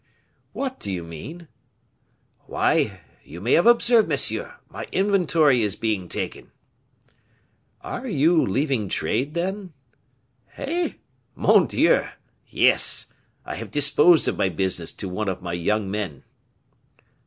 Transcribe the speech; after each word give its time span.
"What 0.51 0.79
do 0.79 0.91
you 0.91 1.03
mean?" 1.03 1.47
"Why, 2.47 3.01
you 3.23 3.39
may 3.39 3.51
have 3.53 3.67
observed, 3.67 4.09
monsieur, 4.09 4.55
my 4.67 4.87
inventory 4.91 5.61
is 5.61 5.75
being 5.75 6.09
taken." 6.09 6.51
"Are 7.81 8.07
you 8.07 8.43
leaving 8.43 8.89
trade, 8.89 9.35
then?" 9.35 9.73
"Eh! 10.57 10.93
mon 11.35 11.67
Dieu! 11.67 12.01
yes. 12.47 13.13
I 13.45 13.53
have 13.57 13.69
disposed 13.69 14.27
of 14.27 14.37
my 14.39 14.49
business 14.49 14.91
to 14.93 15.07
one 15.07 15.29
of 15.29 15.43
my 15.43 15.53
young 15.53 15.91
men." 15.91 16.23